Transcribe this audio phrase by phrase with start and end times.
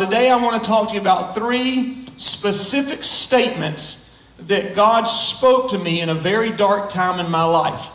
[0.00, 4.02] Today, I want to talk to you about three specific statements
[4.38, 7.86] that God spoke to me in a very dark time in my life.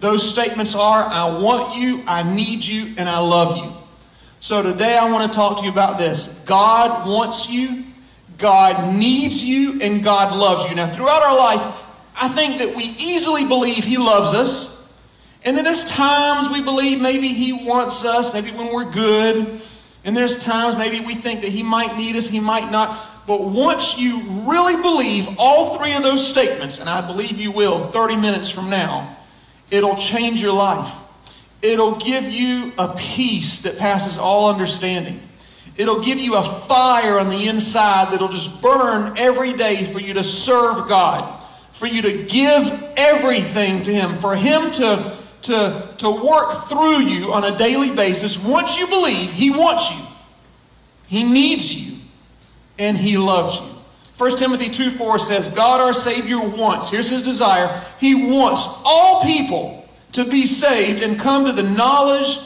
[0.00, 3.72] Those statements are I want you, I need you, and I love you.
[4.40, 7.84] So today, I want to talk to you about this God wants you,
[8.36, 10.74] God needs you, and God loves you.
[10.74, 11.62] Now, throughout our life,
[12.20, 14.76] I think that we easily believe He loves us.
[15.44, 19.62] And then there's times we believe maybe He wants us, maybe when we're good.
[20.04, 23.26] And there's times maybe we think that he might need us, he might not.
[23.26, 27.88] But once you really believe all three of those statements, and I believe you will
[27.90, 29.18] 30 minutes from now,
[29.70, 30.94] it'll change your life.
[31.62, 35.26] It'll give you a peace that passes all understanding.
[35.76, 40.14] It'll give you a fire on the inside that'll just burn every day for you
[40.14, 41.42] to serve God,
[41.72, 47.32] for you to give everything to Him, for Him to to, to work through you
[47.32, 50.04] on a daily basis once you believe He wants you,
[51.06, 51.98] He needs you,
[52.78, 53.68] and He loves you.
[54.16, 59.22] 1 Timothy 2 4 says, God our Savior wants, here's His desire, He wants all
[59.22, 62.38] people to be saved and come to the knowledge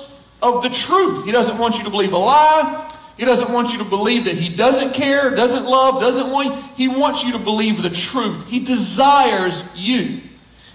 [0.42, 1.24] of the truth.
[1.24, 2.84] He doesn't want you to believe a lie.
[3.16, 6.62] He doesn't want you to believe that he doesn't care, doesn't love, doesn't want you.
[6.76, 8.48] He wants you to believe the truth.
[8.48, 10.20] He desires you.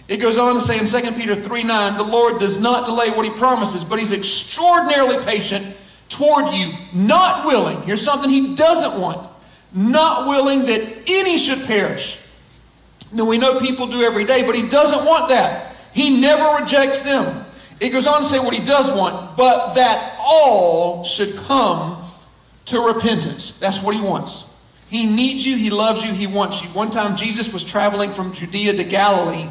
[0.08, 3.10] It goes on to say in 2 Peter 3 9, the Lord does not delay
[3.10, 5.76] what he promises, but he's extraordinarily patient
[6.10, 7.82] toward you, not willing.
[7.84, 9.30] Here's something he doesn't want
[9.74, 12.20] not willing that any should perish.
[13.12, 15.76] Now, we know people do every day, but he doesn't want that.
[15.94, 17.46] He never rejects them.
[17.80, 22.04] It goes on to say what he does want, but that all should come
[22.66, 23.52] to repentance.
[23.60, 24.46] That's what he wants.
[24.90, 26.70] He needs you, he loves you, he wants you.
[26.70, 29.50] One time, Jesus was traveling from Judea to Galilee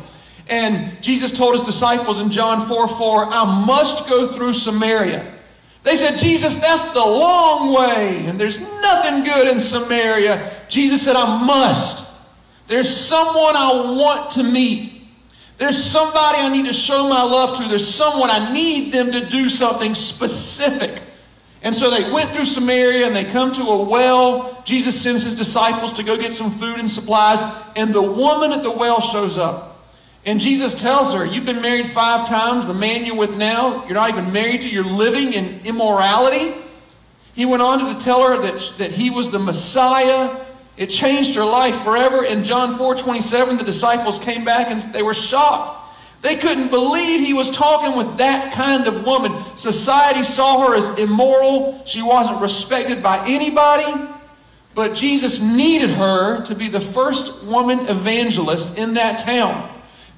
[0.48, 5.32] and Jesus told his disciples in John 4 4, I must go through Samaria.
[5.84, 10.52] They said, Jesus, that's the long way, and there's nothing good in Samaria.
[10.68, 12.06] Jesus said, I must.
[12.68, 15.02] There's someone I want to meet.
[15.58, 17.68] There's somebody I need to show my love to.
[17.68, 21.02] There's someone I need them to do something specific.
[21.62, 24.62] And so they went through Samaria and they come to a well.
[24.64, 27.42] Jesus sends his disciples to go get some food and supplies,
[27.76, 29.71] and the woman at the well shows up.
[30.24, 32.66] And Jesus tells her, You've been married five times.
[32.66, 36.54] The man you're with now, you're not even married to, you're living in immorality.
[37.34, 40.44] He went on to tell her that, that he was the Messiah.
[40.76, 42.24] It changed her life forever.
[42.24, 45.80] In John 4 27, the disciples came back and they were shocked.
[46.22, 49.32] They couldn't believe he was talking with that kind of woman.
[49.56, 51.82] Society saw her as immoral.
[51.84, 54.08] She wasn't respected by anybody.
[54.74, 59.68] But Jesus needed her to be the first woman evangelist in that town.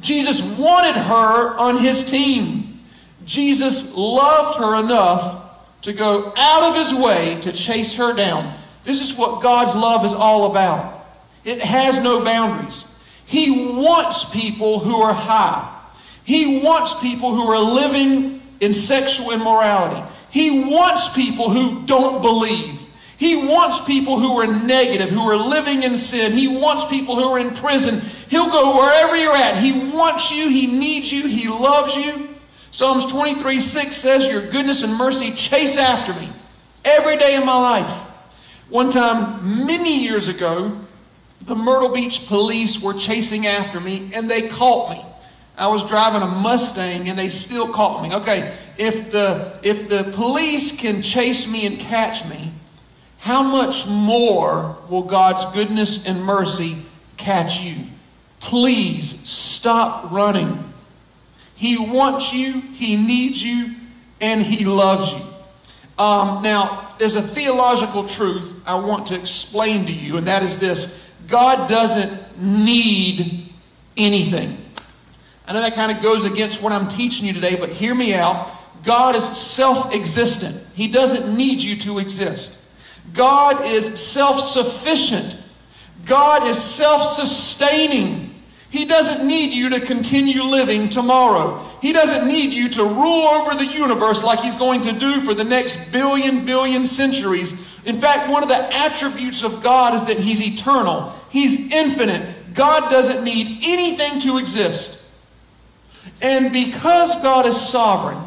[0.04, 2.80] Jesus wanted her on his team.
[3.24, 5.42] Jesus loved her enough
[5.80, 8.54] to go out of his way to chase her down.
[8.84, 11.06] This is what God's love is all about.
[11.44, 12.84] It has no boundaries.
[13.24, 15.70] He wants people who are high.
[16.24, 20.02] He wants people who are living in sexual immorality.
[20.30, 22.83] He wants people who don't believe.
[23.24, 26.32] He wants people who are negative, who are living in sin.
[26.32, 28.02] He wants people who are in prison.
[28.28, 29.56] He'll go wherever you're at.
[29.56, 30.50] He wants you.
[30.50, 31.26] He needs you.
[31.26, 32.36] He loves you.
[32.70, 36.30] Psalms 23 6 says, Your goodness and mercy chase after me
[36.84, 37.90] every day of my life.
[38.68, 40.78] One time, many years ago,
[41.40, 45.02] the Myrtle Beach police were chasing after me and they caught me.
[45.56, 48.14] I was driving a Mustang and they still caught me.
[48.16, 52.52] Okay, if the, if the police can chase me and catch me,
[53.24, 56.76] how much more will God's goodness and mercy
[57.16, 57.86] catch you?
[58.38, 60.74] Please stop running.
[61.54, 63.76] He wants you, He needs you,
[64.20, 65.22] and He loves you.
[65.98, 70.58] Um, now, there's a theological truth I want to explain to you, and that is
[70.58, 70.94] this
[71.26, 73.50] God doesn't need
[73.96, 74.62] anything.
[75.46, 78.12] I know that kind of goes against what I'm teaching you today, but hear me
[78.12, 78.52] out.
[78.82, 82.58] God is self existent, He doesn't need you to exist.
[83.12, 85.36] God is self sufficient.
[86.04, 88.34] God is self sustaining.
[88.70, 91.64] He doesn't need you to continue living tomorrow.
[91.80, 95.32] He doesn't need you to rule over the universe like He's going to do for
[95.32, 97.52] the next billion, billion centuries.
[97.84, 102.54] In fact, one of the attributes of God is that He's eternal, He's infinite.
[102.54, 105.00] God doesn't need anything to exist.
[106.20, 108.22] And because God is sovereign,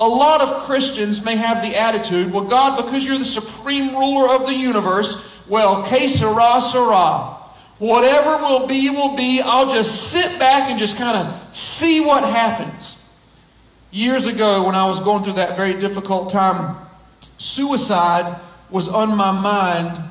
[0.00, 4.34] a lot of Christians may have the attitude, well, God, because you're the supreme ruler
[4.34, 7.36] of the universe, well, que sera, sera.
[7.78, 9.40] Whatever will be, will be.
[9.42, 12.96] I'll just sit back and just kind of see what happens.
[13.90, 16.76] Years ago, when I was going through that very difficult time,
[17.38, 20.02] suicide was on my mind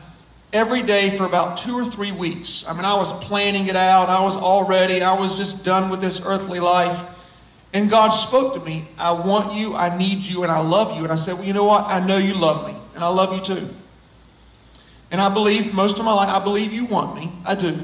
[0.51, 2.65] every day for about two or three weeks.
[2.67, 4.09] I mean, I was planning it out.
[4.09, 5.01] I was all ready.
[5.01, 7.01] I was just done with this earthly life.
[7.71, 11.03] And God spoke to me, I want you, I need you, and I love you.
[11.03, 11.85] And I said, Well, you know what?
[11.85, 13.69] I know you love me, and I love you too.
[15.11, 17.31] And I believe most of my life, I believe you want me.
[17.45, 17.79] I do.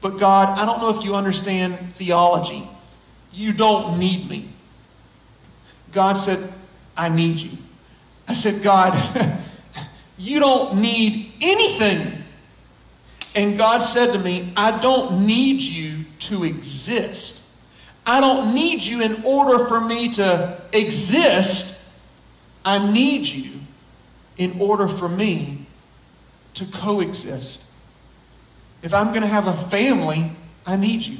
[0.00, 2.68] But God, I don't know if you understand theology.
[3.32, 4.48] You don't need me.
[5.92, 6.52] God said,
[6.96, 7.50] I need you.
[8.26, 8.98] I said, God,
[10.18, 12.24] you don't need anything.
[13.34, 17.41] And God said to me, I don't need you to exist.
[18.04, 21.78] I don't need you in order for me to exist.
[22.64, 23.60] I need you
[24.36, 25.66] in order for me
[26.54, 27.62] to coexist.
[28.82, 30.32] If I'm going to have a family,
[30.66, 31.18] I need you.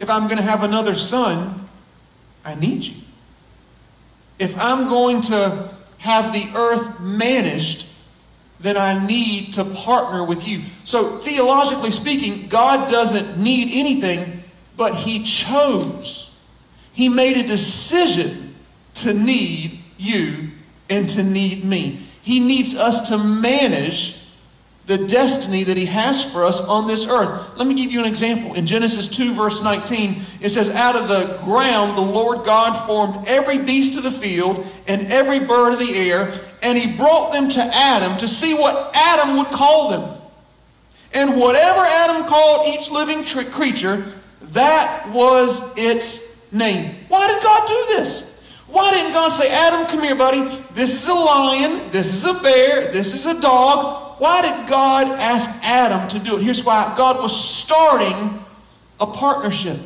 [0.00, 1.68] If I'm going to have another son,
[2.44, 2.96] I need you.
[4.38, 7.86] If I'm going to have the earth managed,
[8.58, 10.62] then I need to partner with you.
[10.84, 14.39] So, theologically speaking, God doesn't need anything,
[14.80, 16.30] but He chose.
[16.94, 18.54] He made a decision
[18.94, 20.52] to need you
[20.88, 22.00] and to need me.
[22.22, 24.16] He needs us to manage
[24.86, 27.58] the destiny that he has for us on this earth.
[27.58, 28.54] Let me give you an example.
[28.54, 33.28] In Genesis 2, verse 19, it says, Out of the ground the Lord God formed
[33.28, 36.32] every beast of the field and every bird of the air,
[36.62, 40.20] and he brought them to Adam to see what Adam would call them.
[41.12, 46.20] And whatever Adam called each living tr- creature, that was its
[46.52, 47.04] name.
[47.08, 48.30] Why did God do this?
[48.68, 50.64] Why didn't God say, Adam, come here, buddy.
[50.74, 51.90] This is a lion.
[51.90, 52.92] This is a bear.
[52.92, 54.20] This is a dog.
[54.20, 56.42] Why did God ask Adam to do it?
[56.42, 58.44] Here's why God was starting
[59.00, 59.78] a partnership,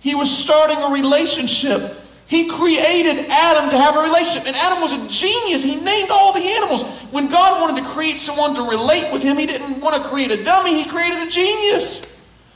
[0.00, 1.96] He was starting a relationship.
[2.26, 4.46] He created Adam to have a relationship.
[4.46, 5.62] And Adam was a genius.
[5.62, 6.82] He named all the animals.
[7.10, 10.30] When God wanted to create someone to relate with him, he didn't want to create
[10.30, 12.02] a dummy, he created a genius.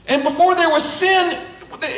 [0.07, 1.41] And before there was sin,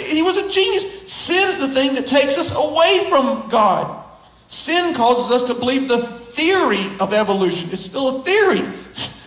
[0.06, 0.84] he was a genius.
[1.10, 4.04] Sin's the thing that takes us away from God.
[4.48, 7.70] Sin causes us to believe the theory of evolution.
[7.72, 8.62] It's still a theory.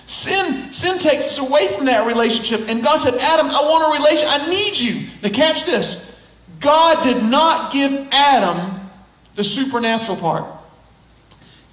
[0.05, 2.69] Sin, sin takes us away from that relationship.
[2.69, 4.27] And God said, Adam, I want a relation.
[4.29, 5.07] I need you.
[5.21, 6.15] Now catch this.
[6.59, 8.89] God did not give Adam
[9.35, 10.45] the supernatural part.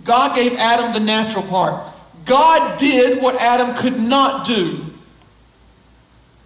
[0.03, 1.95] God gave Adam the natural part.
[2.25, 4.94] God did what Adam could not do.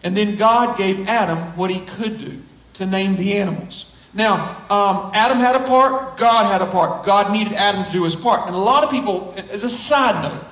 [0.03, 2.41] And then God gave Adam what he could do
[2.75, 3.93] to name the animals.
[4.15, 7.05] Now, um, Adam had a part, God had a part.
[7.05, 8.47] God needed Adam to do his part.
[8.47, 10.45] And a lot of people, as a side note,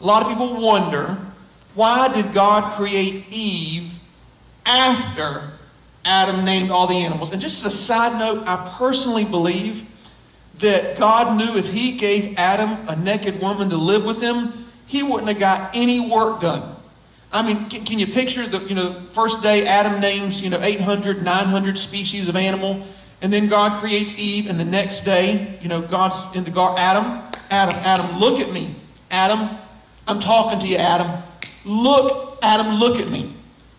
[0.00, 1.18] a lot of people wonder
[1.74, 4.00] why did God create Eve
[4.64, 5.52] after
[6.04, 7.30] Adam named all the animals?
[7.30, 9.86] And just as a side note, I personally believe
[10.58, 15.02] that God knew if he gave Adam a naked woman to live with him, he
[15.02, 16.74] wouldn't have got any work done.
[17.30, 20.60] I mean, can, can, you picture the, you know, first day Adam names, you know,
[20.62, 22.86] 800, 900 species of animal,
[23.20, 26.78] and then God creates Eve, and the next day, you know, God's in the garden,
[26.78, 28.76] Adam, Adam, Adam, look at me.
[29.10, 29.58] Adam,
[30.06, 31.22] I'm talking to you, Adam.
[31.64, 33.34] Look, Adam, look at me.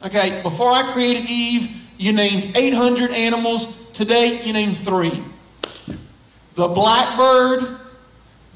[0.05, 3.67] Okay, before I created Eve, you named 800 animals.
[3.93, 5.23] Today, you named three.
[6.55, 7.79] The blackbird,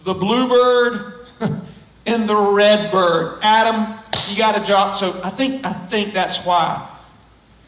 [0.04, 1.28] the bluebird,
[2.06, 3.40] and the redbird.
[3.42, 4.96] Adam, you got a job.
[4.96, 6.90] So I think I think that's why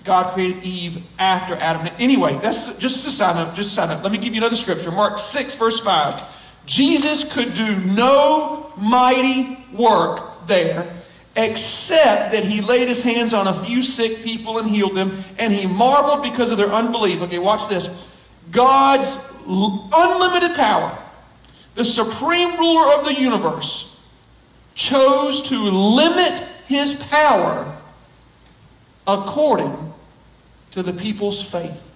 [0.03, 1.91] God created Eve after Adam.
[1.99, 3.55] Anyway, that's just a side note.
[3.55, 4.03] Just a side note.
[4.03, 4.91] Let me give you another scripture.
[4.91, 6.23] Mark 6, verse 5.
[6.65, 10.93] Jesus could do no mighty work there
[11.35, 15.51] except that he laid his hands on a few sick people and healed them, and
[15.51, 17.21] he marveled because of their unbelief.
[17.21, 17.89] Okay, watch this.
[18.51, 20.97] God's unlimited power,
[21.75, 23.94] the supreme ruler of the universe,
[24.75, 27.75] chose to limit his power
[29.07, 29.93] according
[30.71, 31.93] to the people's faith.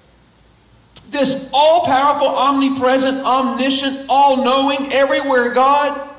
[1.10, 6.10] This all powerful, omnipresent, omniscient, all knowing, everywhere God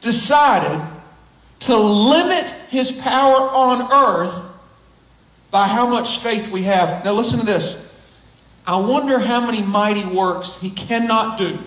[0.00, 0.84] decided
[1.60, 4.52] to limit his power on earth
[5.50, 7.04] by how much faith we have.
[7.04, 7.80] Now, listen to this.
[8.66, 11.58] I wonder how many mighty works he cannot do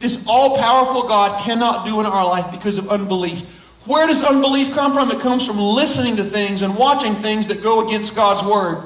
[0.00, 3.42] this all powerful God cannot do in our life because of unbelief.
[3.86, 5.10] Where does unbelief come from?
[5.10, 8.84] It comes from listening to things and watching things that go against God's word.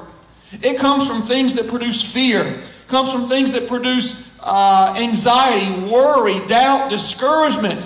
[0.61, 2.45] It comes from things that produce fear.
[2.45, 7.85] It comes from things that produce uh, anxiety, worry, doubt, discouragement.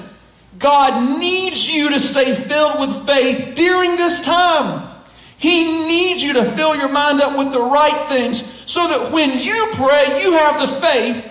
[0.58, 4.88] God needs you to stay filled with faith during this time.
[5.38, 9.40] He needs you to fill your mind up with the right things so that when
[9.40, 11.29] you pray, you have the faith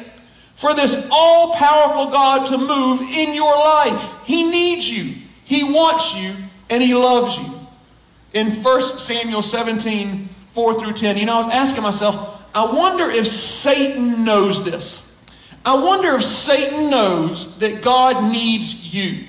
[0.58, 4.16] for this all powerful God to move in your life.
[4.24, 6.34] He needs you, He wants you,
[6.68, 7.60] and He loves you.
[8.34, 13.08] In 1 Samuel 17, 4 through 10, you know, I was asking myself, I wonder
[13.08, 15.08] if Satan knows this.
[15.64, 19.26] I wonder if Satan knows that God needs you.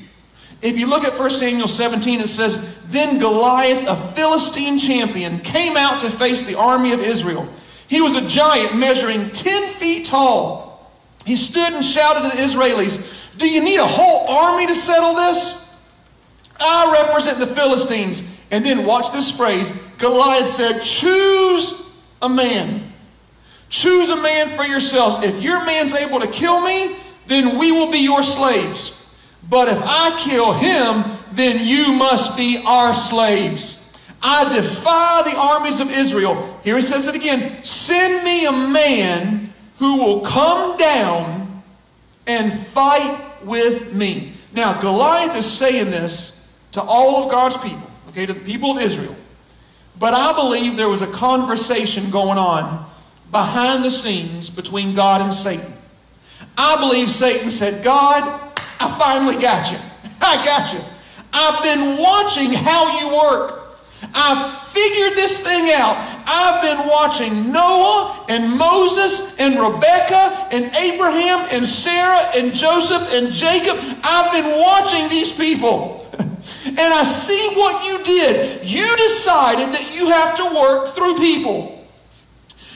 [0.64, 5.78] If you look at 1 Samuel 17, it says, Then Goliath, a Philistine champion, came
[5.78, 7.48] out to face the army of Israel.
[7.88, 10.69] He was a giant measuring 10 feet tall.
[11.30, 15.14] He stood and shouted to the Israelis, Do you need a whole army to settle
[15.14, 15.64] this?
[16.60, 18.24] I represent the Philistines.
[18.50, 21.80] And then watch this phrase Goliath said, Choose
[22.20, 22.92] a man.
[23.70, 25.24] Choose a man for yourselves.
[25.24, 26.96] If your man's able to kill me,
[27.28, 29.00] then we will be your slaves.
[29.48, 33.78] But if I kill him, then you must be our slaves.
[34.20, 36.60] I defy the armies of Israel.
[36.64, 39.39] Here he says it again send me a man
[39.80, 41.64] who will come down
[42.28, 44.34] and fight with me.
[44.54, 48.82] Now, Goliath is saying this to all of God's people, okay, to the people of
[48.82, 49.16] Israel.
[49.98, 52.90] But I believe there was a conversation going on
[53.32, 55.74] behind the scenes between God and Satan.
[56.58, 58.24] I believe Satan said, God,
[58.80, 59.78] I finally got you.
[60.22, 60.82] I got you.
[61.32, 63.80] I've been watching how you work.
[64.14, 66.19] I figured this thing out.
[66.32, 73.34] I've been watching Noah and Moses and Rebecca and Abraham and Sarah and Joseph and
[73.34, 73.78] Jacob.
[74.04, 76.08] I've been watching these people.
[76.20, 78.64] and I see what you did.
[78.64, 81.79] You decided that you have to work through people.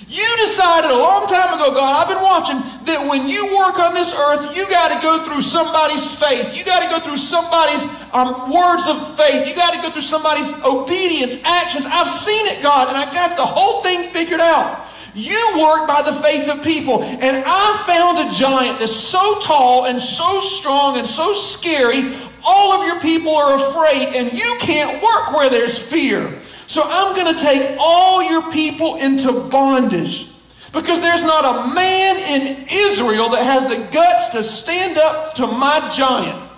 [0.07, 3.93] You decided a long time ago, God, I've been watching, that when you work on
[3.93, 6.57] this earth, you got to go through somebody's faith.
[6.57, 9.47] You got to go through somebody's um, words of faith.
[9.47, 11.85] You got to go through somebody's obedience, actions.
[11.87, 14.87] I've seen it, God, and I got the whole thing figured out.
[15.15, 17.03] You work by the faith of people.
[17.03, 22.73] And I found a giant that's so tall and so strong and so scary, all
[22.73, 26.39] of your people are afraid, and you can't work where there's fear.
[26.73, 30.27] So I'm going to take all your people into bondage.
[30.73, 35.45] Because there's not a man in Israel that has the guts to stand up to
[35.45, 36.49] my giant.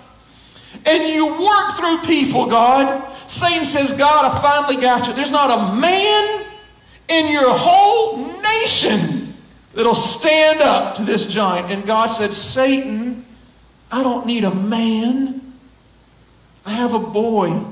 [0.86, 3.12] And you work through people, God.
[3.28, 5.12] Satan says, God, I finally got you.
[5.12, 6.46] There's not a man
[7.08, 8.16] in your whole
[8.62, 9.34] nation
[9.74, 11.70] that'll stand up to this giant.
[11.70, 13.26] And God said, Satan,
[13.92, 15.52] I don't need a man.
[16.64, 17.66] I have a boy.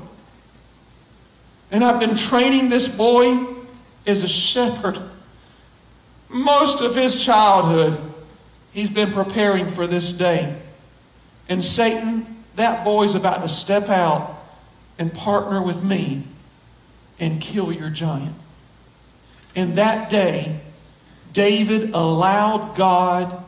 [1.70, 3.46] And I've been training this boy
[4.06, 5.00] as a shepherd.
[6.28, 8.00] Most of his childhood,
[8.72, 10.60] he's been preparing for this day.
[11.48, 14.42] And Satan, that boy's about to step out
[14.98, 16.24] and partner with me
[17.18, 18.36] and kill your giant.
[19.56, 20.60] And that day,
[21.32, 23.44] David allowed God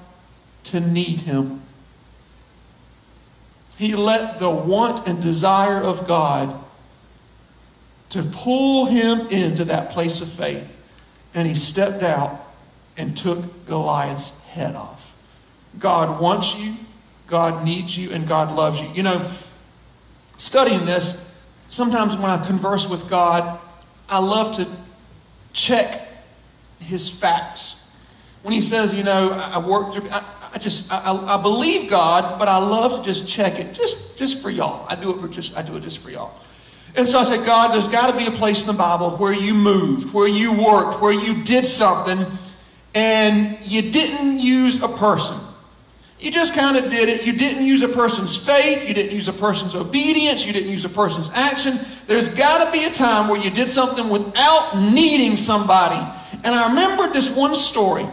[0.64, 1.62] to need him.
[3.76, 6.64] He let the want and desire of God
[8.10, 10.72] to pull him into that place of faith.
[11.34, 12.46] And he stepped out
[12.96, 15.14] and took Goliath's head off.
[15.78, 16.76] God wants you,
[17.26, 18.88] God needs you, and God loves you.
[18.94, 19.30] You know,
[20.38, 21.30] studying this,
[21.68, 23.60] sometimes when I converse with God,
[24.08, 24.66] I love to
[25.52, 26.08] check
[26.80, 27.76] his facts.
[28.42, 32.38] When he says, you know, I work through, I, I just, I, I believe God,
[32.38, 34.86] but I love to just check it, just, just for y'all.
[34.88, 36.32] I do it for just, I do it just for y'all.
[36.96, 39.34] And so I said, God, there's got to be a place in the Bible where
[39.34, 42.26] you moved, where you worked, where you did something,
[42.94, 45.38] and you didn't use a person.
[46.18, 47.26] You just kind of did it.
[47.26, 48.88] You didn't use a person's faith.
[48.88, 50.46] You didn't use a person's obedience.
[50.46, 51.78] You didn't use a person's action.
[52.06, 55.96] There's got to be a time where you did something without needing somebody.
[56.44, 58.06] And I remembered this one story.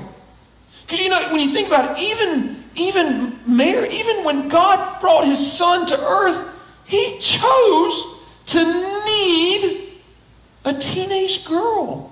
[0.81, 5.23] Because you know, when you think about it, even, even Mary, even when God brought
[5.23, 6.45] his son to earth,
[6.83, 8.12] he chose
[8.47, 8.63] to
[9.05, 9.93] need
[10.65, 12.11] a teenage girl.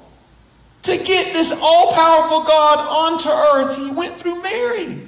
[0.83, 5.07] To get this all powerful God onto earth, he went through Mary.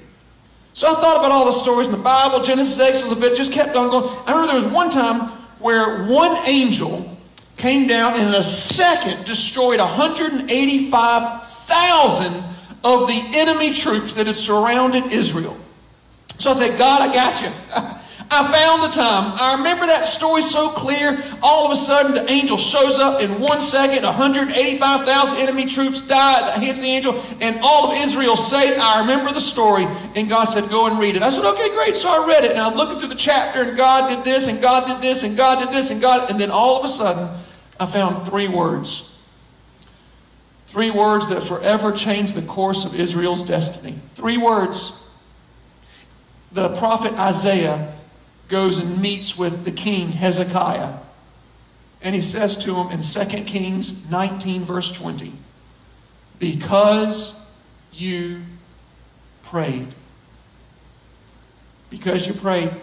[0.73, 3.75] So I thought about all the stories in the Bible, Genesis, Exodus, Leviticus, just kept
[3.75, 4.05] on going.
[4.27, 7.17] I remember there was one time where one angel
[7.57, 12.43] came down and in a second destroyed 185,000
[12.83, 15.57] of the enemy troops that had surrounded Israel.
[16.39, 17.51] So I said, God, I got you.
[18.33, 19.37] I found the time.
[19.39, 21.23] I remember that story so clear.
[21.43, 24.03] All of a sudden, the angel shows up in one second.
[24.03, 28.79] 185,000 enemy troops die at the hands of the angel, and all of Israel saved.
[28.79, 29.85] I remember the story,
[30.15, 31.21] and God said, Go and read it.
[31.21, 31.95] I said, Okay, great.
[31.95, 34.61] So I read it, and I'm looking through the chapter, and God did this, and
[34.61, 36.31] God did this, and God did this, and God.
[36.31, 37.29] And then all of a sudden,
[37.79, 39.07] I found three words.
[40.67, 43.99] Three words that forever changed the course of Israel's destiny.
[44.15, 44.91] Three words.
[46.51, 47.92] the prophet Isaiah
[48.47, 50.99] goes and meets with the king Hezekiah.
[52.01, 55.33] And he says to him in 2 Kings 19, verse 20,
[56.37, 57.33] Because
[57.93, 58.41] you
[59.43, 59.93] prayed.
[61.89, 62.75] Because you prayed,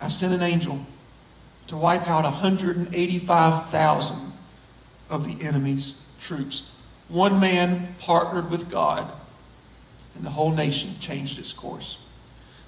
[0.00, 0.86] I sent an angel
[1.66, 4.32] to wipe out 185,000
[5.08, 6.70] of the enemy's troops.
[7.08, 9.10] One man partnered with God,
[10.14, 11.98] and the whole nation changed its course.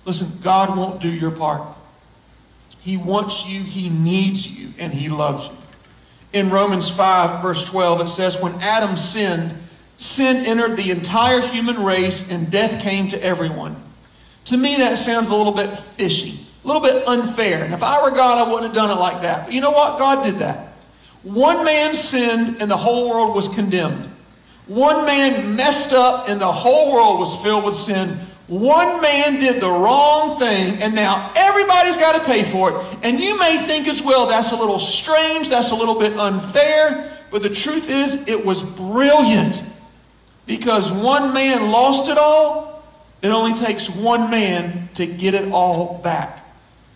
[0.04, 1.76] Listen, God won't do your part.
[2.80, 5.56] He wants you, He needs you, and He loves you.
[6.32, 9.54] In Romans 5, verse 12, it says, When Adam sinned,
[9.96, 13.80] sin entered the entire human race, and death came to everyone.
[14.46, 17.62] To me, that sounds a little bit fishy, a little bit unfair.
[17.62, 19.44] And if I were God, I wouldn't have done it like that.
[19.44, 19.98] But you know what?
[19.98, 20.74] God did that.
[21.22, 24.10] One man sinned, and the whole world was condemned.
[24.66, 28.18] One man messed up, and the whole world was filled with sin.
[28.48, 32.98] One man did the wrong thing, and now everybody's got to pay for it.
[33.02, 37.18] And you may think as well, that's a little strange, that's a little bit unfair,
[37.30, 39.62] but the truth is, it was brilliant.
[40.44, 42.82] Because one man lost it all,
[43.22, 46.44] it only takes one man to get it all back.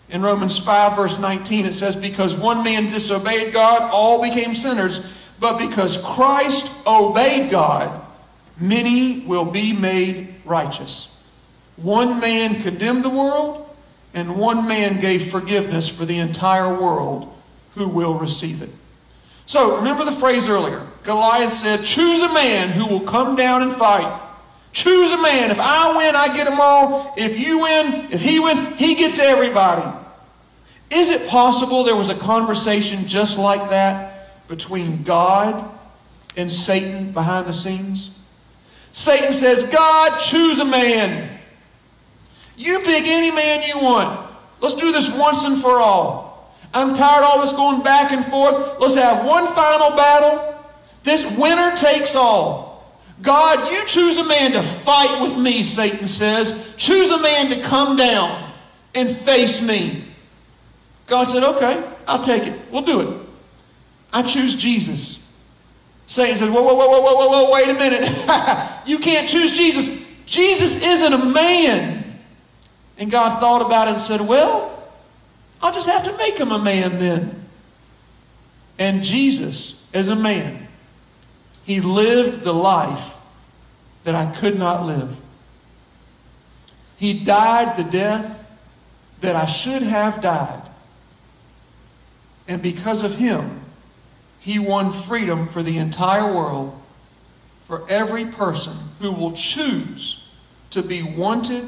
[0.09, 5.01] In Romans 5, verse 19, it says, Because one man disobeyed God, all became sinners.
[5.39, 8.05] But because Christ obeyed God,
[8.59, 11.09] many will be made righteous.
[11.77, 13.67] One man condemned the world,
[14.13, 17.33] and one man gave forgiveness for the entire world
[17.75, 18.71] who will receive it.
[19.45, 20.85] So remember the phrase earlier.
[21.03, 24.21] Goliath said, Choose a man who will come down and fight.
[24.73, 25.51] Choose a man.
[25.51, 27.13] If I win, I get them all.
[27.15, 29.97] If you win, if he wins, he gets everybody.
[30.89, 35.71] Is it possible there was a conversation just like that between God
[36.35, 38.11] and Satan behind the scenes?
[38.91, 41.36] Satan says, God, choose a man.
[42.57, 44.29] You pick any man you want.
[44.59, 46.53] Let's do this once and for all.
[46.73, 48.79] I'm tired of all this going back and forth.
[48.79, 50.55] Let's have one final battle.
[51.03, 52.67] This winner takes all.
[53.21, 56.53] God, you choose a man to fight with me, Satan says.
[56.77, 58.53] Choose a man to come down
[58.93, 60.05] and face me.
[61.05, 62.59] God said, okay, I'll take it.
[62.71, 63.27] We'll do it.
[64.11, 65.23] I choose Jesus.
[66.07, 68.01] Satan says, whoa, whoa, whoa, whoa, whoa, whoa, wait a minute.
[68.87, 69.89] you can't choose Jesus.
[70.25, 71.96] Jesus isn't a man.
[72.97, 74.73] And God thought about it and said, Well,
[75.61, 77.45] I'll just have to make him a man then.
[78.79, 80.67] And Jesus, as a man,
[81.63, 83.15] he lived the life
[84.03, 85.19] that I could not live.
[86.97, 88.45] He died the death
[89.21, 90.61] that I should have died.
[92.47, 93.61] And because of him,
[94.39, 96.79] he won freedom for the entire world,
[97.65, 100.23] for every person who will choose
[100.69, 101.67] to be wanted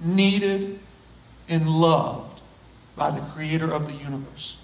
[0.00, 0.78] needed,
[1.48, 2.40] and loved
[2.96, 4.56] by the creator of the universe.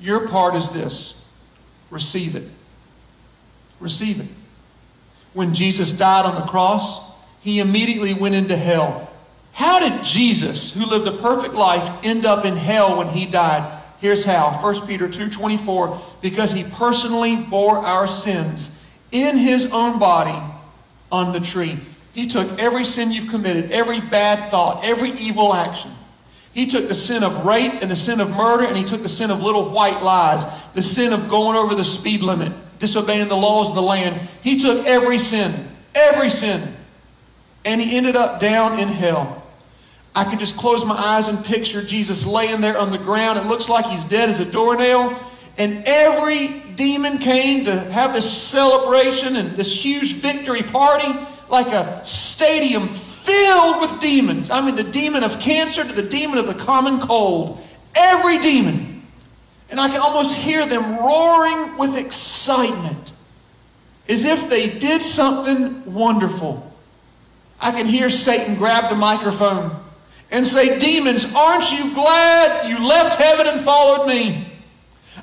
[0.00, 1.14] Your part is this
[1.90, 2.48] receive it.
[3.80, 4.28] Receive it.
[5.32, 7.00] When Jesus died on the cross,
[7.40, 9.10] he immediately went into hell.
[9.52, 13.78] How did Jesus, who lived a perfect life, end up in hell when he died?
[14.00, 14.52] Here's how.
[14.60, 18.70] 1 Peter 2:24 because he personally bore our sins
[19.10, 20.38] in his own body
[21.10, 21.80] on the tree.
[22.18, 25.92] He took every sin you've committed, every bad thought, every evil action.
[26.52, 29.08] He took the sin of rape and the sin of murder, and he took the
[29.08, 33.36] sin of little white lies, the sin of going over the speed limit, disobeying the
[33.36, 34.20] laws of the land.
[34.42, 36.74] He took every sin, every sin,
[37.64, 39.46] and he ended up down in hell.
[40.12, 43.38] I can just close my eyes and picture Jesus laying there on the ground.
[43.38, 45.16] It looks like he's dead as a doornail.
[45.56, 51.14] And every demon came to have this celebration and this huge victory party
[51.50, 54.50] like a stadium filled with demons.
[54.50, 57.60] I mean, the demon of cancer to the demon of the common cold.
[57.94, 59.06] Every demon.
[59.70, 63.12] And I can almost hear them roaring with excitement
[64.08, 66.64] as if they did something wonderful.
[67.60, 69.78] I can hear Satan grab the microphone
[70.30, 74.46] and say, Demons, aren't you glad you left heaven and followed me?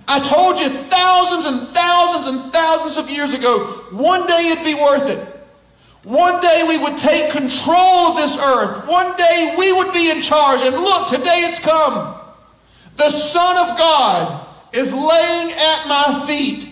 [0.07, 4.75] I told you thousands and thousands and thousands of years ago, one day it'd be
[4.75, 5.34] worth it.
[6.05, 8.87] One day we would take control of this earth.
[8.87, 10.61] One day we would be in charge.
[10.61, 12.15] And look, today it's come.
[12.95, 16.69] The Son of God is laying at my feet,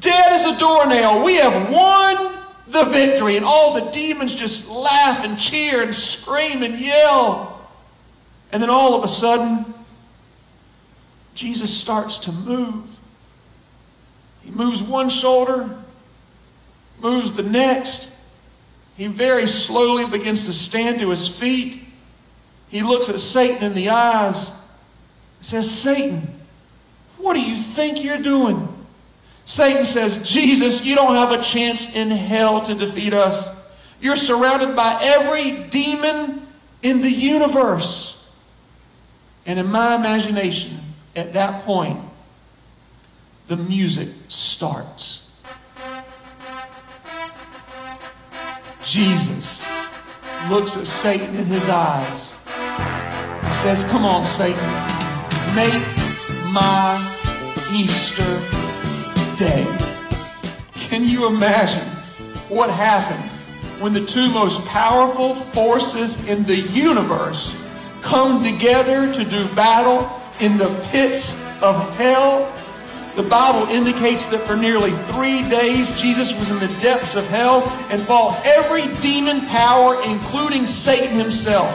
[0.00, 1.24] dead as a doornail.
[1.24, 3.36] We have won the victory.
[3.36, 7.70] And all the demons just laugh and cheer and scream and yell.
[8.50, 9.74] And then all of a sudden,
[11.36, 12.84] Jesus starts to move.
[14.42, 15.70] He moves one shoulder,
[17.00, 18.10] moves the next
[18.96, 21.84] he very slowly begins to stand to his feet.
[22.68, 24.52] he looks at Satan in the eyes
[25.40, 26.40] says, Satan,
[27.18, 28.68] what do you think you're doing?
[29.44, 33.48] Satan says, Jesus, you don't have a chance in hell to defeat us.
[34.00, 36.46] You're surrounded by every demon
[36.82, 38.20] in the universe.
[39.46, 40.80] And in my imagination,
[41.14, 42.00] at that point,
[43.46, 45.25] the music starts.
[48.88, 49.66] Jesus
[50.48, 52.32] looks at Satan in his eyes.
[53.48, 54.62] He says, Come on, Satan,
[55.56, 55.82] make
[56.52, 56.94] my
[57.72, 58.22] Easter
[59.36, 59.66] day.
[60.72, 61.86] Can you imagine
[62.48, 63.28] what happened
[63.82, 67.56] when the two most powerful forces in the universe
[68.02, 70.08] come together to do battle
[70.40, 72.52] in the pits of hell?
[73.16, 77.66] The Bible indicates that for nearly three days, Jesus was in the depths of hell
[77.88, 81.72] and fought every demon power, including Satan himself.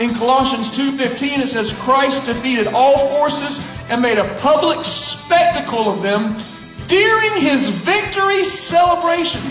[0.00, 6.02] In Colossians 2.15, it says, Christ defeated all forces and made a public spectacle of
[6.02, 6.34] them
[6.86, 9.42] during his victory celebration.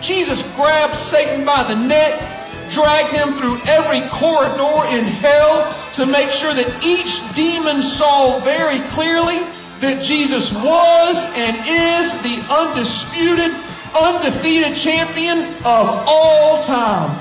[0.00, 2.22] Jesus grabbed Satan by the neck,
[2.70, 8.80] dragged him through every corridor in hell to make sure that each demon saw very
[8.88, 9.44] clearly
[9.80, 13.54] that Jesus was and is the undisputed,
[13.96, 17.16] undefeated champion of all time.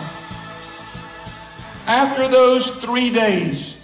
[1.86, 3.80] After those three days,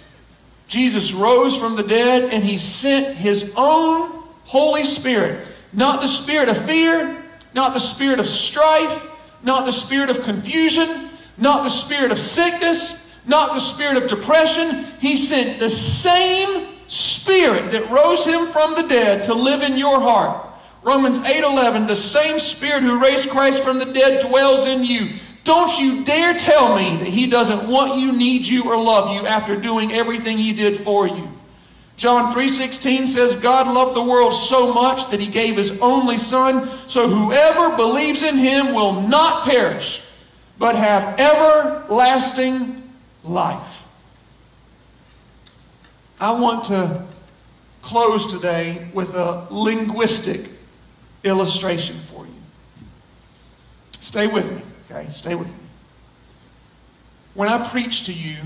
[0.66, 5.46] Jesus rose from the dead and he sent his own Holy Spirit.
[5.72, 7.22] Not the spirit of fear,
[7.54, 9.06] not the spirit of strife,
[9.42, 14.84] not the spirit of confusion, not the spirit of sickness, not the spirit of depression.
[15.00, 20.00] He sent the same spirit that rose him from the dead to live in your
[20.00, 20.46] heart.
[20.82, 25.10] Romans 8:11 the same spirit who raised Christ from the dead dwells in you.
[25.44, 29.26] Don't you dare tell me that he doesn't want you, need you or love you
[29.26, 31.30] after doing everything he did for you.
[31.96, 36.68] John 3:16 says God loved the world so much that he gave his only son
[36.86, 40.00] so whoever believes in him will not perish
[40.58, 42.82] but have everlasting
[43.22, 43.83] life.
[46.24, 47.04] I want to
[47.82, 50.48] close today with a linguistic
[51.22, 52.32] illustration for you.
[54.00, 55.06] Stay with me, okay?
[55.10, 55.54] Stay with me.
[57.34, 58.38] When I preach to you,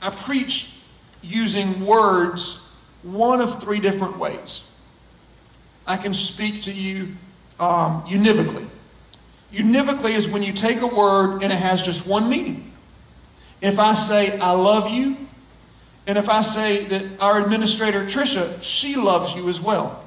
[0.00, 0.76] I preach
[1.22, 2.68] using words
[3.02, 4.62] one of three different ways.
[5.88, 7.16] I can speak to you
[7.58, 8.68] um, univocally.
[9.52, 12.72] Univocally is when you take a word and it has just one meaning.
[13.60, 15.16] If I say, I love you,
[16.10, 20.04] and if I say that our administrator, Tricia, she loves you as well.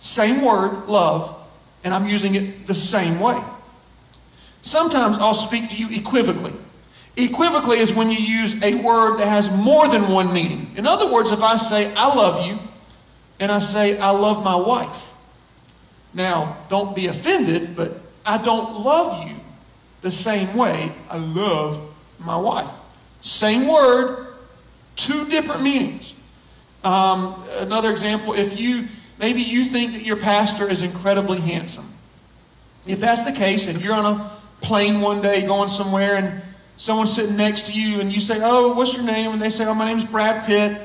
[0.00, 1.36] Same word, love,
[1.84, 3.38] and I'm using it the same way.
[4.62, 6.54] Sometimes I'll speak to you equivocally.
[7.18, 10.70] Equivocally is when you use a word that has more than one meaning.
[10.74, 12.58] In other words, if I say, I love you,
[13.38, 15.12] and I say, I love my wife.
[16.14, 19.36] Now, don't be offended, but I don't love you
[20.00, 22.72] the same way I love my wife.
[23.20, 24.25] Same word,
[25.36, 26.14] different meanings.
[26.82, 31.92] Um, another example, if you maybe you think that your pastor is incredibly handsome.
[32.86, 36.42] If that's the case, and you're on a plane one day going somewhere and
[36.76, 39.32] someone's sitting next to you and you say, Oh, what's your name?
[39.32, 40.80] And they say, Oh, my name's Brad Pitt.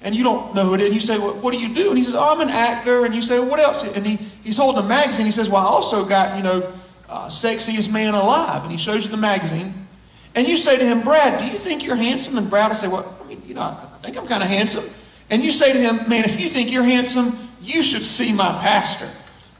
[0.00, 0.86] And you don't know who it is.
[0.86, 1.88] And you say, well, What do you do?
[1.88, 3.04] And he says, Oh, I'm an actor.
[3.04, 3.82] And you say, well, What else?
[3.82, 5.26] And he, he's holding a magazine.
[5.26, 6.72] He says, Well, I also got, you know,
[7.08, 8.62] uh, Sexiest Man Alive.
[8.62, 9.86] And he shows you the magazine.
[10.34, 12.36] And you say to him, Brad, do you think you're handsome?
[12.38, 13.17] And Brad will say, Well,
[13.48, 14.84] you know, I think I'm kind of handsome.
[15.30, 18.52] And you say to him, Man, if you think you're handsome, you should see my
[18.60, 19.10] pastor.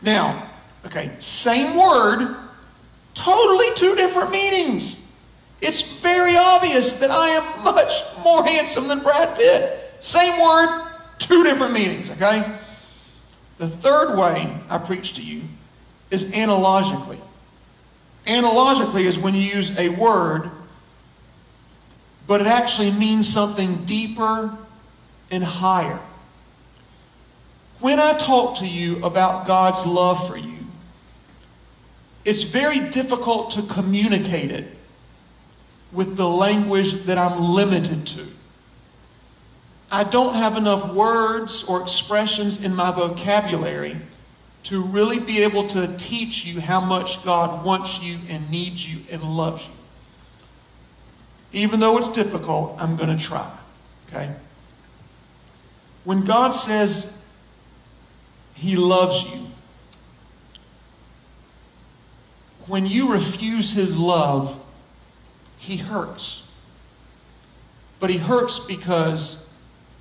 [0.02, 0.50] Now,
[0.84, 2.36] okay, same word,
[3.14, 5.02] totally two different meanings.
[5.60, 9.94] It's very obvious that I am much more handsome than Brad Pitt.
[10.00, 10.86] Same word,
[11.18, 12.58] two different meanings, okay?
[13.56, 15.42] The third way I preach to you
[16.10, 17.20] is analogically.
[18.26, 20.50] Analogically is when you use a word,
[22.28, 24.56] but it actually means something deeper
[25.30, 25.98] and higher.
[27.80, 30.58] When I talk to you about God's love for you,
[32.26, 34.76] it's very difficult to communicate it
[35.90, 38.26] with the language that I'm limited to.
[39.90, 43.96] I don't have enough words or expressions in my vocabulary
[44.64, 49.02] to really be able to teach you how much God wants you and needs you
[49.10, 49.77] and loves you.
[51.52, 53.50] Even though it's difficult, I'm going to try.
[54.08, 54.32] Okay?
[56.04, 57.16] When God says
[58.54, 59.46] He loves you,
[62.66, 64.58] when you refuse His love,
[65.58, 66.42] He hurts.
[68.00, 69.44] but he hurts because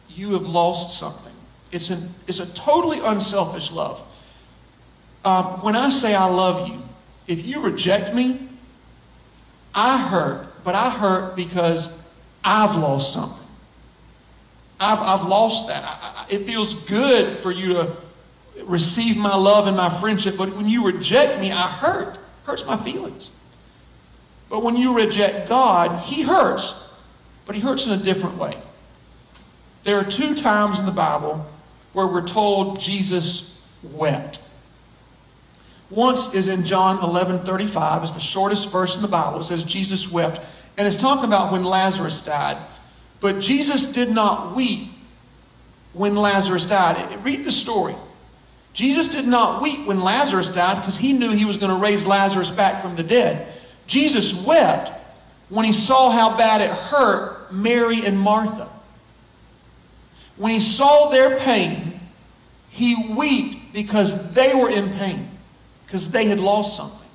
[0.10, 1.34] you have lost something.
[1.72, 4.04] It's, an, it's a totally unselfish love.
[5.26, 6.82] Um, when I say I love you,
[7.28, 8.48] if you reject me,
[9.74, 11.90] I hurt, but I hurt because
[12.44, 13.48] I've lost something.
[14.82, 15.82] I've, I've lost that.
[15.86, 17.96] I, I, it feels good for you to
[18.66, 22.20] receive my love and my friendship, but when you reject me, I hurt.
[22.44, 23.30] Hurts my feelings.
[24.50, 26.84] But when you reject God, He hurts,
[27.46, 28.62] but He hurts in a different way.
[29.86, 31.46] There are two times in the Bible
[31.94, 34.42] where we're told Jesus wept.
[35.90, 38.04] Once is in John 11 35.
[38.04, 39.40] It's the shortest verse in the Bible.
[39.40, 40.42] It says Jesus wept.
[40.78, 42.58] And it's talking about when Lazarus died.
[43.20, 44.90] But Jesus did not weep
[45.94, 47.24] when Lazarus died.
[47.26, 47.96] Read the story.
[48.74, 52.06] Jesus did not weep when Lazarus died because he knew he was going to raise
[52.06, 53.52] Lazarus back from the dead.
[53.88, 54.92] Jesus wept
[55.50, 58.70] when he saw how bad it hurt Mary and Martha.
[60.36, 62.00] When he saw their pain,
[62.70, 65.32] he wept because they were in pain,
[65.86, 67.10] because they had lost something.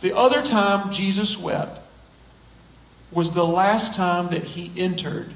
[0.00, 1.80] The other time Jesus wept
[3.14, 5.32] was the last time that he entered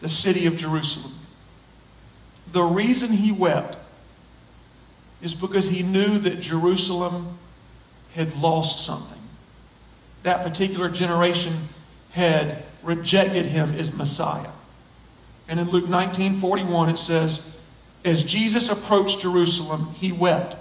[0.00, 1.14] the city of Jerusalem.
[2.52, 3.76] The reason he wept
[5.20, 7.38] is because he knew that Jerusalem
[8.14, 9.18] had lost something.
[10.22, 11.68] That particular generation
[12.10, 14.50] had rejected him as Messiah.
[15.48, 17.42] And in Luke 19 41, it says,
[18.04, 20.56] As Jesus approached Jerusalem, he wept,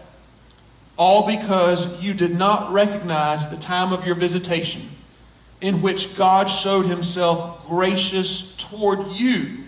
[0.98, 4.89] all because you did not recognize the time of your visitation
[5.62, 9.63] in which God showed himself gracious toward you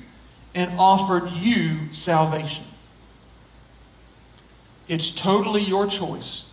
[0.54, 2.65] and offered you salvation.
[4.88, 6.45] It's totally your choice.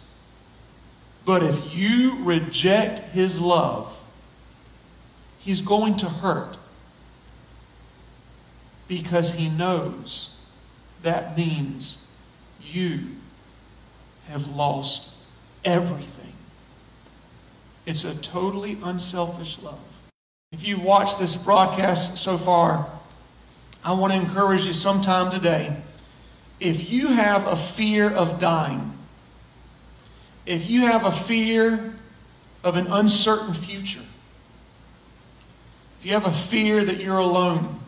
[1.25, 3.99] But if you reject his love,
[5.41, 6.57] he's going to hurt
[8.89, 10.31] because he knows
[11.03, 11.99] that means
[12.63, 13.01] you
[14.29, 15.11] have lost
[15.65, 16.16] everything.
[17.87, 19.79] It's a totally unselfish love.
[20.53, 22.89] If you've watched this broadcast so far,
[23.85, 25.77] I want to encourage you sometime today.
[26.59, 28.99] If you have a fear of dying,
[30.45, 31.95] if you have a fear
[32.65, 34.03] of an uncertain future,
[36.01, 37.81] if you have a fear that you're alone,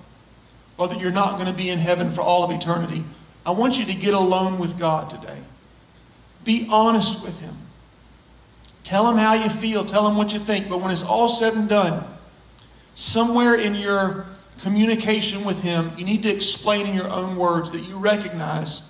[0.77, 3.05] or that you're not going to be in heaven for all of eternity,
[3.45, 5.39] I want you to get alone with God today.
[6.45, 7.57] Be honest with Him.
[8.89, 10.71] Tell Him how you feel, tell Him what you think.
[10.71, 12.07] But when it's all said and done,
[12.95, 14.25] somewhere in your
[14.63, 18.81] communication with Him, you need to explain in your own words that you recognize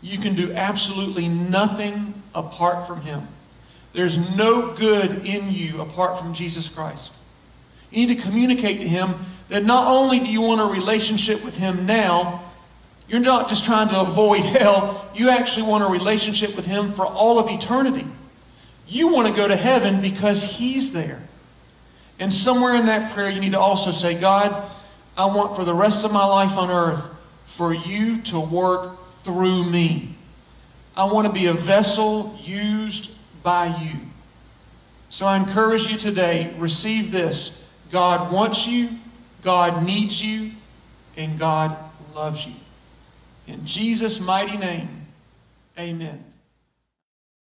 [0.00, 3.26] you can do absolutely nothing apart from Him.
[3.94, 7.10] There's no good in you apart from Jesus Christ.
[7.90, 9.08] You need to communicate to Him
[9.48, 12.44] that not only do you want a relationship with Him now,
[13.08, 17.04] you're not just trying to avoid hell, you actually want a relationship with Him for
[17.04, 18.06] all of eternity.
[18.92, 21.22] You want to go to heaven because He's there.
[22.18, 24.70] And somewhere in that prayer, you need to also say, God,
[25.16, 27.10] I want for the rest of my life on earth
[27.46, 30.14] for you to work through me.
[30.94, 33.10] I want to be a vessel used
[33.42, 33.98] by you.
[35.08, 37.58] So I encourage you today, receive this.
[37.90, 38.90] God wants you,
[39.40, 40.52] God needs you,
[41.16, 41.76] and God
[42.14, 42.54] loves you.
[43.46, 45.06] In Jesus' mighty name,
[45.78, 46.31] amen.